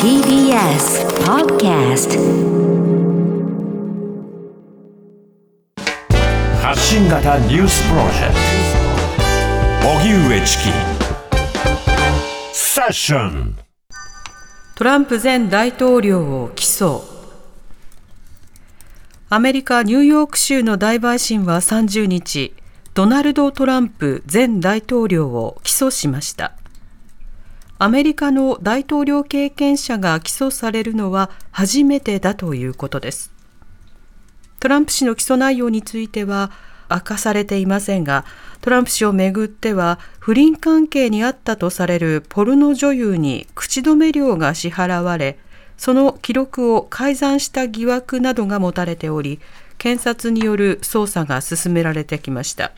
[0.00, 2.10] TBS Podcast
[6.60, 8.34] 発信型ニュースプロジェク
[9.82, 9.88] ト。
[9.88, 10.70] 荻上チキ。
[12.52, 13.58] セッション。
[14.76, 17.02] トランプ前大統領を起訴。
[19.28, 22.54] アメリカ・ニューヨーク州の大陪審は30日
[22.94, 26.52] ドナルド・トランプ前大統領を起訴しました
[27.82, 33.32] アメリカの大統領経験者が起訴されるのは初めてだということです。
[34.60, 36.52] トランプ氏の起訴内容については
[36.88, 38.24] 明かされていませんが
[38.60, 45.36] トランプ氏をめぐっては不倫関係にあったとされるポルノ女優に口止め料が支払われ
[45.76, 49.40] その記録を改ざんした疑惑などが持たれており
[49.78, 52.70] 検察による捜査が進められてきました。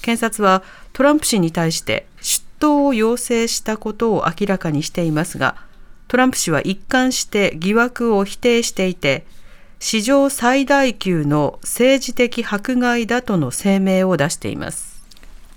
[0.00, 0.62] 検察は
[0.94, 5.56] トランプ氏に対して出頭を要請したことを明らかにしていますが
[6.06, 9.24] トランプ氏は一貫して疑惑を否定していて
[9.82, 15.02] 史上最大級の政治的迫害だとの声明を出しています。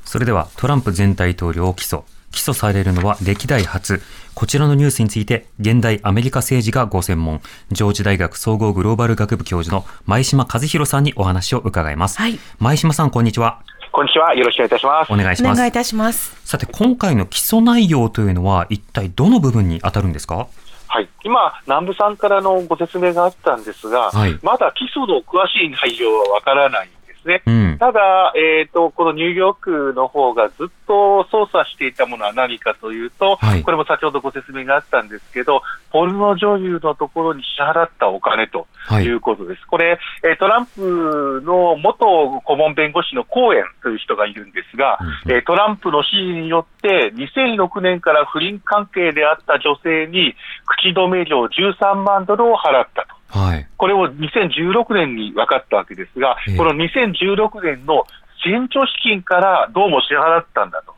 [0.06, 2.04] それではトランプ前大統領を起訴。
[2.32, 4.02] 起訴されるのは歴代初。
[4.34, 7.42] こちらのニュースについて現代アメリカ政治がご専門。
[7.72, 12.40] 上智大学総合グローバル学部教授の前島和弘さんにお話を伺います、はい。
[12.60, 13.62] 前島さんこんにちは
[13.96, 14.34] こんにちは。
[14.34, 15.14] よろしくお願いいたします。
[15.14, 20.48] お願いしますお願いいたしますさて今回の起訴内容というのは一体どの部分に当たるんですか？
[20.88, 21.08] はい。
[21.24, 26.92] 今、南部さんからのご説明があったんですが、はいまだ起訴の詳しい内容はわからないん
[27.24, 27.42] ですね。
[27.46, 39.66] うんただ、えっ、と、このニューヨークの方がずっと捜査していたものは何かというと、はいこれも先ほどご説明があったんですけど、ポルノ女優のところに支払ったお金とはいいうことです。
[39.68, 42.06] これ、えートランプの元
[42.46, 50.36] 顧問弁護士のコーエンという人がいるんですが、うんえートランプの指示によって、2006年から不倫関係であった女性に
[50.66, 53.13] 口止め料13万ドルを払ったと。
[53.34, 58.06] はいこれを2016年に分かったわけですが、ええこの2016年の
[58.44, 60.94] 選挙資金からどうも支払ったんだと。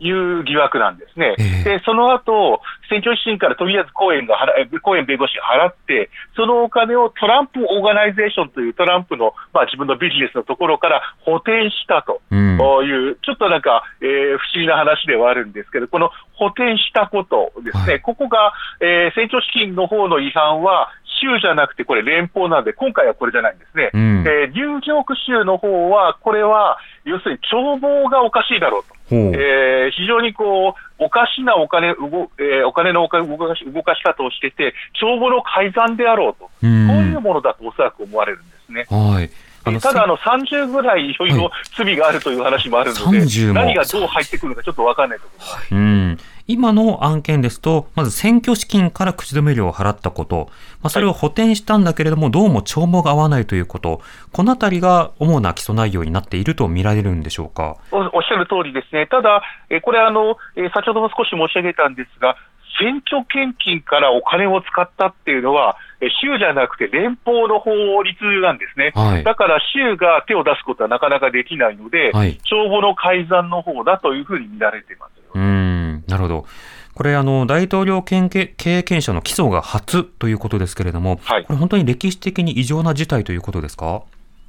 [0.00, 1.36] いう疑惑なんですね。
[1.38, 12.20] ええで、その後、選挙資金からとりあえずコーエンが払え、コーエン弁護士が払って、そのお金をトランプオーガナイゼーションというトランプの、まあ自分のビジネスのところから補填したと。
[12.30, 20.90] うんこういう、ちょっとなんか、えー不思議な話ではあるんですけど、この補填したことですね、はいここが、えー選挙資金の方の違反は、
[21.22, 23.90] 州じゃなくて、これ連邦なんで、今回はこれじゃないんですね。
[23.94, 24.24] うん。
[24.26, 29.14] えーニューヨーク州の方は、これは、要するに帳簿がおかしいだろうと。
[29.14, 33.22] えー非常にこう、おかしなお金、動えーお金の動か
[33.56, 36.88] し動かし方をしてて、帳簿の改ざんであろうと、うん。
[36.88, 38.86] こういうものだとおそらく思われるんですね。
[38.90, 39.30] はい。
[39.80, 43.54] ただ、あの30ぐらいいろいろ罪があるという話もあるので、30も。
[43.54, 45.74] 何がどう入ってくるのかちょっと分かんないところです。
[45.74, 50.48] うん、今の案件ですと、まず選挙資金から口止め料を払ったこと、
[50.82, 54.00] まあ、それを補填したんだけれども、どうも帳簿が合わないということ、
[54.32, 57.76] このあたりが主な起訴内容になっていると見られるんでしょうか？
[57.90, 62.36] おおっしゃる通りですね、ただ、えーこれあの、えー先ほども少し申し上げたんですが、
[62.80, 67.70] 選挙献金からお金を使ったっていうのは、えー州じゃなくて連邦の法
[68.02, 68.92] 律なんですね。
[68.94, 69.24] はい。
[69.24, 72.38] だから州が手を出すことはなかなかできないので、はい。
[72.44, 75.21] 帳簿の改ざんの方だというふうに見られています
[76.12, 76.46] なるほど。
[76.94, 84.02] これ、あの、大統領経験経験者の起訴が初ということですけれども、はいこれ本当に歴史的に異常な事態ということですか？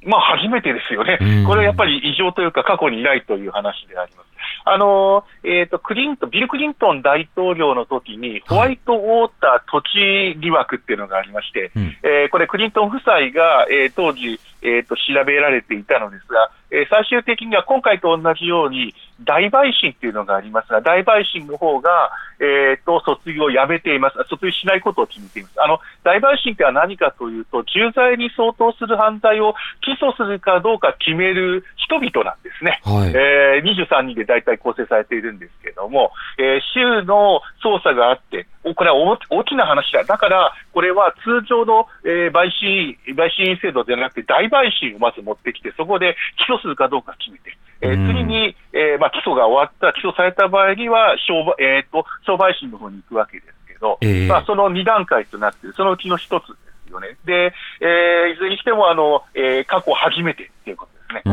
[0.04, 1.46] まあ、初めてですよねうん。
[1.46, 4.26] これやっぱり異常というか、過去にないという話であります。
[4.66, 24.18] あのえっ、と、クリントン、ビル・クリントン大統領の時に、ホワイトウォーター土地疑惑っていうのがありまして、うんえーこれ、クリントン夫妻が、えー当時、えーと、調べられていたのですが、えー最終的には今回と同じように、大陪審っていうのがありますが、大陪審の方が、えーと、訴追をやめています。
[24.18, 25.62] 訴追しないことを決めています。
[25.62, 32.80] あの、大陪審っては何かというと、重罪に相当する犯罪を起訴するかどうか決める人々なんですね。
[32.82, 33.10] はい。
[33.14, 40.04] えー23人で大体構成されているんですけれども、えー州の捜査があって、おこれは大大きな話だ。
[40.04, 46.16] だから、これは通常の、えー陪審、陪審員制度ではなくて、大陪審をまず持ってきて、そこで
[46.46, 56.54] 起訴するかどうか決めて、えーうん次に、えーまあ、起訴が終わった、起訴された場合には、小陪えーと小陪審の方に行くわけですけど、ええまあ、その2段階となっている、そのうちの一つで
[56.88, 57.16] すよね。
[57.26, 61.32] で、えーいずれにしても、あの、えー過去初めてっていうことですね。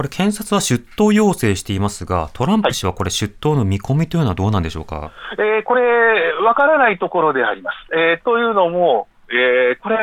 [0.00, 0.02] うん。
[0.02, 5.12] これ、検察は出頭要請していますが、トランプ氏はこれ、出頭の見込みというのはどうなんでしょうか？
[5.38, 7.76] えーこれ、わからないところであります。
[7.94, 9.96] えーというのも、えーこれ、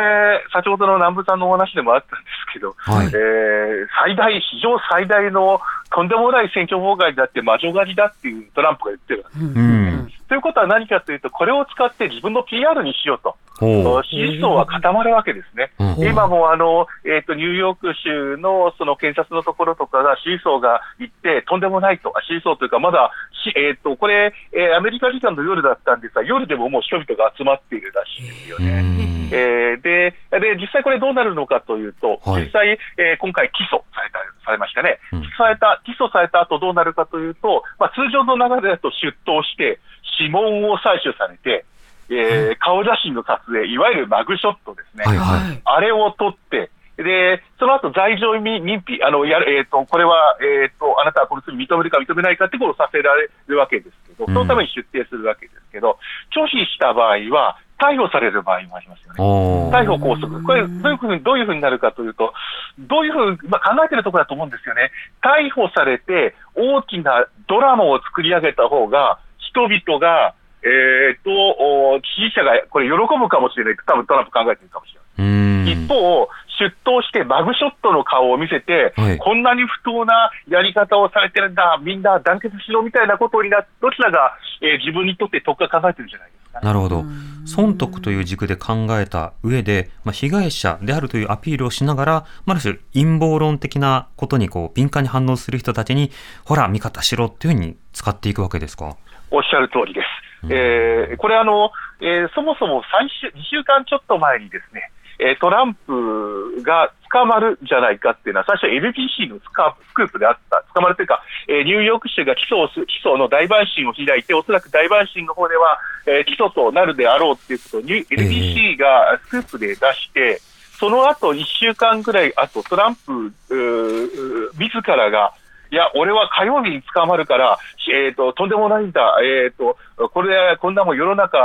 [0.53, 5.59] 先ほどの南部さんのお話でもあったんですけど、はいえー最大、史上最大の
[5.91, 9.59] とんでもない選挙妨害だって魔女狩りだっていうトランプが言ってるわけです。
[9.59, 10.11] うん。
[10.27, 15.71] ということは何かというと、これを使って自分の PR にしようと、ほ支持層は固まるわけですね。
[15.79, 15.83] う。
[15.83, 23.11] うん今もあの、えーとニューヨーク州のその検察のところとかが支持層が行って、とんでもないと、あ支持層というか、まだ
[23.43, 28.81] し、えーとこれ、えーアメリカ時間の夜だったんですが、夜でももう人々が集まっているらしいですようね。
[28.81, 29.29] ん。
[29.31, 34.99] えーでで、実際これどうなるのかというと、はい実際、えー今回起訴された、されましたね。
[35.11, 39.79] うん起訴された、起訴された後どうなるかというと、まあ、通常の流れだと出頭して、
[40.19, 41.65] 指紋を採取されて、
[42.09, 45.03] えー顔写真の撮影、いわゆるマグショットですね。
[45.03, 45.61] はいはい。
[45.63, 55.99] あれを取って、で、その後罪状認認否、あの、やる、えっ、と、これは、えっ、と、あなたはこの罪認めるか認めないかってことをさせられるわけですけど、そのために出廷するわけですけど、
[56.33, 59.71] 拒否した場合は、逮捕される場合もありますよね。
[59.71, 60.41] 逮捕拘束。
[60.41, 62.33] これ、どういうふうに、どういうふうになるかというと、
[62.79, 64.91] どういうふうに、まあ、考えてるところだと思うんですよね。
[65.21, 70.33] 逮捕されて、大きなドラマを作り上げた方が、人々が、
[70.63, 73.75] えっ、と、お支持者がこれ喜ぶかもしれない。
[73.85, 75.31] 多分トランプ考えてるかもしれない。
[75.31, 75.67] うん。
[75.67, 76.27] 一方、
[76.59, 86.65] 出頭してマグショットの顔を見せて、はいこんなに不当なやり方をされてるんだ、みんな団結しろみたいなことになどちらが、えー自分にとって得が考えてるんじゃないですか、ね。
[86.65, 87.03] なるほど。
[87.45, 92.11] 損得という軸で考えた上で、まあ、被害者であるというアピールをしながら、
[92.45, 96.11] まあある種陰謀論的なことにこう敏感に反応する人たちに、
[96.45, 98.97] ほら、味方しろっていうふうに使っていくわけですか？
[99.29, 100.07] おっしゃる通りです。
[100.49, 120.41] えーこれあの、えーそもそも3週、2週間ちょっと前にですね、えートランプが捕まるんじゃないかっていうのは、最初 LBC のスカスクープであった、捕まるというか、えーニューヨーク州が起訴をす起訴の大陪審を開いて、おそらく大陪審の方では、えー起訴となるであろうっていうことを LBC がスクープで出して、
[120.79, 125.33] その後1週間ぐらい後、トランプ自らが、
[125.71, 127.57] いや、俺は火曜日に捕まるから、
[127.91, 129.77] えー、ととんでもないんだ、えー、と
[130.09, 131.37] これ、こんなもん世の中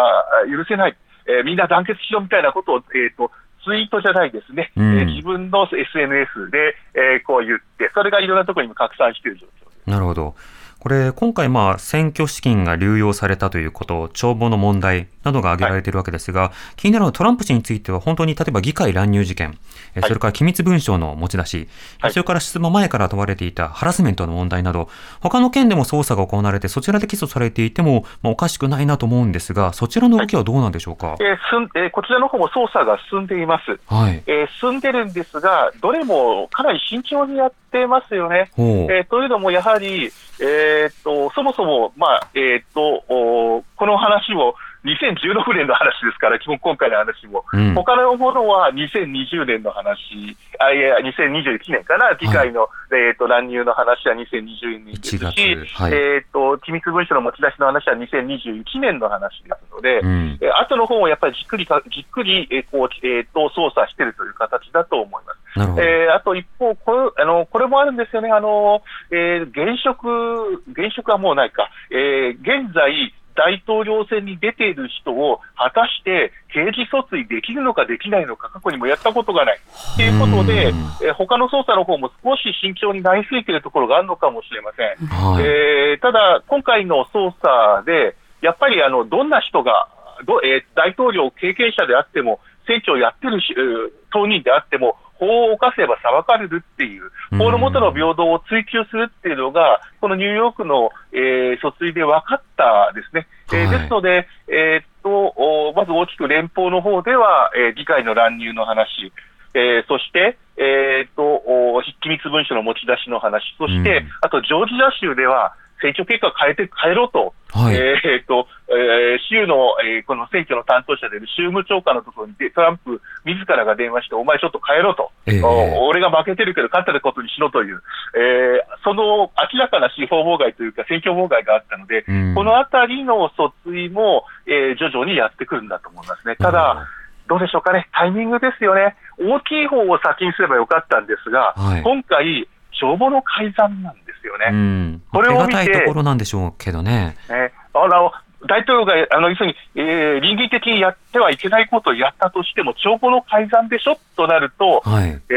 [0.48, 0.96] 許せない、
[1.26, 3.30] えーみんな団結しろみたいなことを、えー、と
[3.64, 9.90] ツイートじゃないですね、うんえー自分の SNS で、えーこう言って、それがいろんなところにも拡散している状況です。
[9.90, 10.34] なるほど。
[10.82, 19.56] これ、今回、まあ、選挙資金が流用されたということ、帳簿の問題などが挙げられているわけですが、気になるのはトランプ氏については、本当に例えば議会乱入事件、
[19.94, 21.68] えはいそれから機密文書の持ち出し、
[22.00, 24.88] はいそれから出馬前から問われていたハラスメントの問題など、
[25.20, 31.14] 他の件でも捜査が行われて、そちらで起訴されていても、まあ、おかしくないなと思うんですが、そちらの動きはどうなんでしょうか？
[31.20, 33.78] えーすんえーこちらの方も捜査が進んでいます。
[33.86, 34.20] はい。
[34.26, 38.50] えー進んでるんですが、どれもかなり慎重にやってますよね。
[38.58, 44.54] えーというのも、やはり、えーっと、そもそも、まあ、えーっと、おこの話も
[44.84, 47.44] 2016年の話ですから、基 本今回の話も。
[47.52, 60.38] うん他のものは2020年の話、あ、いや、2021年かな、議会の、えーっと、乱入の話は2020年ですし、1月はいえーっと、機密文書の持ち出しの話は2021年の話ですので、うん。
[60.40, 65.31] えー後の方もやっぱりじっくりか、じっくり、えーこう、えーっと、捜査しているという形だと思います。
[65.78, 79.60] えーあと一方これあの、これもあるんですよね、あのえー現職、現職はもうないか、えー現在、大統領選に出ている人を果たして刑事訴追できるのかできないのか、過去にもやったことがない。
[79.96, 85.06] ということでうん、えー他の捜査の方も少し慎重になりすぎているところがあるのかもしれません。
[85.06, 85.44] はい。
[85.44, 90.01] えーただ、今回の捜査で、やっぱりあのどんな人が、ど
[90.44, 103.26] えー大統領経験者であっても、選挙をやってるし、えー当人であっても、法を犯せば裁かれるっていう、法の下の平等を追求するっていうのが、このニューヨークの、えー訴追で分かったですね。
[103.52, 103.78] えーはい。
[103.78, 109.12] ですので、えーっと、おまず大きく連邦の方では、えー議会の乱入の話、
[109.54, 114.08] えーそして、えーっと、お機密文書の持ち出しの話、そして、うん。
[114.20, 117.76] あとジョージア州では、選挙結果変えて、変えろと、はい。
[117.76, 125.42] えーっと、えー州の、えーこの選挙の担当者である州務長官のところにでトランプ自らが電話して、お前ちょっと変えろと、ええ。
[125.42, 127.82] お俺が負けてるけど勝ってることにしろという、
[128.16, 132.34] えーその明らかな司法妨害というか、選挙妨害があったので、うん。
[132.34, 136.36] このあたりの訴追も、えー徐々にやってくるんだと思いますね。
[136.36, 136.86] ただ、
[137.28, 138.96] どうでしょうかね、タイミングですよね。
[139.18, 141.82] 大きい方を先にすればよかったんですが、はい。
[141.82, 144.46] 今回、帳簿の改ざんなんですよね。
[144.50, 145.02] うん。
[145.12, 147.16] これを見てところなんでしょうけどね。
[147.28, 148.12] ねあの
[148.48, 155.10] 大統領があの要するに、えー倫理的にやってはいけないことをやったとしても、帳簿の改ざんでしょとなると、はい。
[155.28, 155.34] え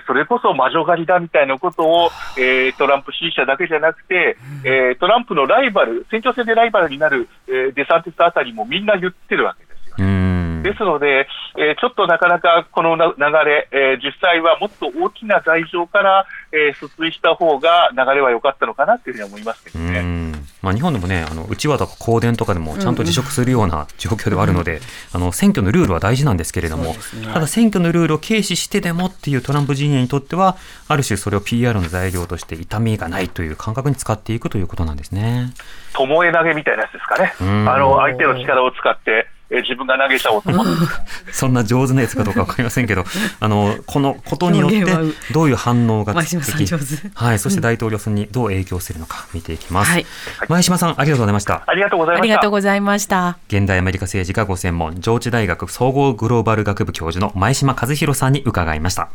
[0.00, 10.45] ーそれこそ魔女狩りだみたいなことを、えートランプ支持者だけじゃなくて、えートランプのライバル、選挙戦でライバルになる、えーデサンティスあたりもみんな言ってるわけですよね。
[10.66, 10.72] うん。
[10.72, 13.14] ですので、えーちょっとなかなかこのな流
[13.48, 20.00] れ、えー実際はもっと大きな罪状から、えー訴追した方が流れは良かったのかなというふうに思いますけどうね。
[20.00, 20.32] ん
[20.62, 24.80] まあ、日本でもね、あのうちわとか香典とかでもちゃんと辞職するような状況ではあるので、
[25.12, 26.94] あの選挙のルールは大事なんですけれども、
[27.32, 30.56] ただ選挙のルールを軽視してでもっていうトランプ陣営にとっては、
[30.88, 35.52] ある種それを PR の材料として痛みがないという感覚に使っていくということなんですね。
[35.94, 37.32] 巴投げみたいなやつですかね。
[37.40, 40.72] うんあの、相手の力を使って、えー自分が投げちゃおうと思って。
[41.32, 43.04] そんな上手なやつかどうかわかりませんけど、
[43.40, 44.84] あの、このことによって
[45.32, 46.84] どういう反応が前島さん上手
[47.14, 49.90] はい、そして大統領選にどう影響するのか見ていきます。
[49.90, 50.06] はい
[50.48, 51.62] 前島さん、ありがとうございました。
[51.66, 52.32] ありがとうございあました。
[52.32, 53.38] りがとうございました。
[53.48, 59.08] 現代アメリカ政治がご専門、上智大学総合グローバル学部教授の前島和弘さんに伺いました。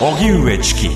[0.00, 0.90] 荻上チキ